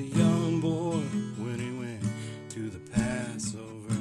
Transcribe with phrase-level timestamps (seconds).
[0.00, 1.02] A young boy
[1.42, 2.02] when he went
[2.48, 4.00] to the Passover.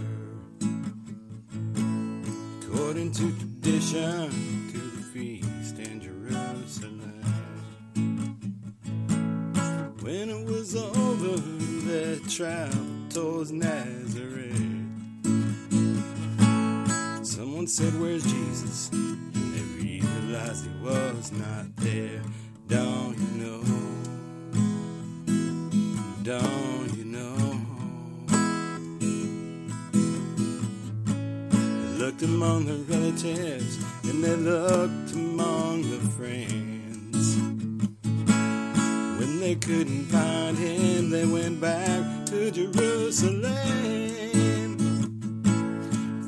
[2.64, 4.32] According to tradition,
[4.72, 7.22] to the feast in Jerusalem.
[10.00, 11.36] When it was over,
[11.86, 14.56] they traveled towards Nazareth.
[17.28, 18.90] Someone said, Where's Jesus?
[18.94, 22.22] And they realized he was not there.
[22.70, 23.79] Don't you know?
[26.30, 27.60] Don't you know?
[31.50, 37.36] They looked among the relatives and they looked among the friends.
[39.20, 43.48] When they couldn't find him, they went back to Jerusalem.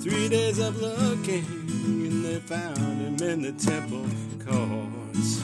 [0.01, 1.45] Three days of looking,
[1.85, 4.07] and they found him in the temple
[4.43, 5.43] courts,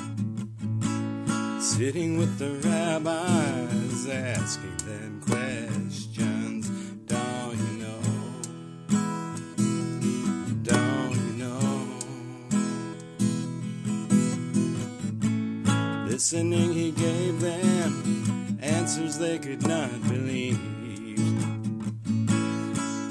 [1.68, 6.70] sitting with the rabbis, asking them questions.
[7.06, 8.02] Don't you know?
[10.64, 11.88] Don't you know?
[16.08, 20.58] Listening, he gave them answers they could not believe.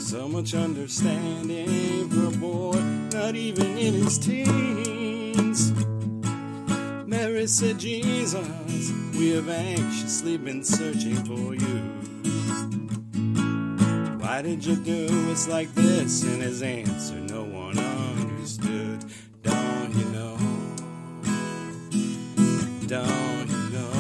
[0.01, 2.81] So much understanding for a boy,
[3.13, 5.73] not even in his teens.
[7.49, 8.35] Said, Jesus,
[9.17, 11.79] we have anxiously been searching for you.
[14.19, 16.25] Why did you do us like this?
[16.25, 19.05] And his answer, no one understood.
[19.45, 20.37] Don't you know?
[22.89, 23.95] Don't you know?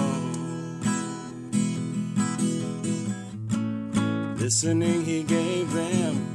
[4.39, 6.35] Listening, he gave them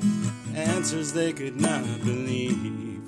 [0.55, 3.00] answers they could not believe.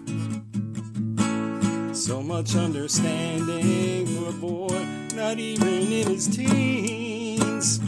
[1.94, 4.84] So much understanding for a boy,
[5.14, 7.80] not even in his teens.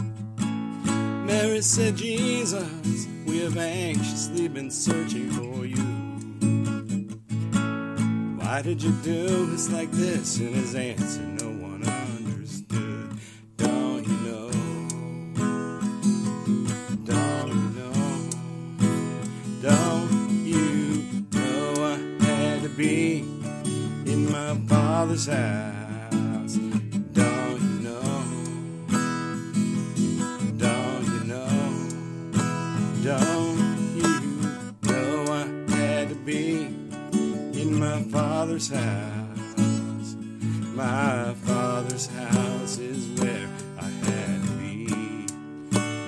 [1.26, 5.82] Mary said, Jesus, we have anxiously been searching for you.
[8.38, 10.38] Why did you do us like this?
[10.38, 11.55] And his answer, no
[24.96, 26.56] father's house?
[27.12, 28.24] Don't you know?
[30.56, 31.50] Don't you know?
[33.04, 33.58] Don't
[33.94, 34.12] you
[34.88, 36.64] know I had to be
[37.60, 40.16] in my father's house?
[40.74, 45.26] My father's house is where I had to be.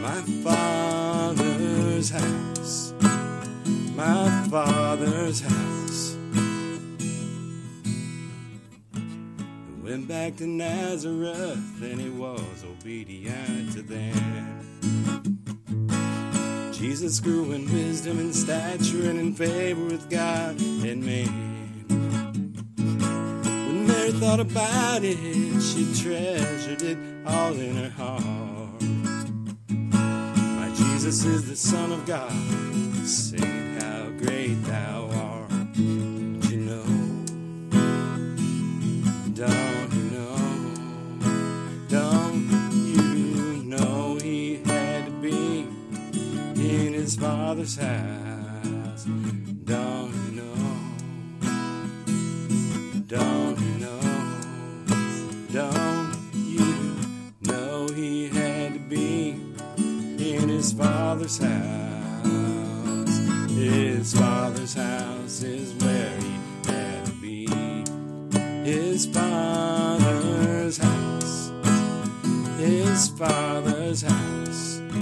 [0.00, 2.94] My father's house.
[3.94, 6.07] My father's house.
[10.06, 15.38] Back to Nazareth and he was obedient to them.
[16.72, 21.84] Jesus grew in wisdom and stature and in favor with God and man.
[23.66, 25.16] When Mary thought about it,
[25.60, 28.82] she treasured it all in her heart.
[29.68, 32.30] My Jesus is the Son of God,
[33.06, 35.27] sing how great thou art.
[47.18, 49.04] Father's house?
[49.64, 50.54] Don't you know?
[53.06, 54.00] Don't you know?
[55.52, 56.96] Don't you
[57.42, 59.30] know he had to be
[60.18, 63.18] in his father's house?
[63.50, 67.48] His father's house is where he had to be.
[68.64, 71.50] His father's house.
[72.58, 74.47] His father's house.